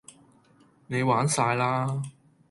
[0.87, 2.01] 你玩曬啦